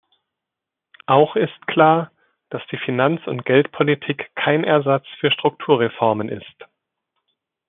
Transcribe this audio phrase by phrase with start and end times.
[1.05, 2.11] Auch ist klar,
[2.49, 6.65] dass die Finanz- und Geldpolitik kein Ersatz für Strukturreformen ist.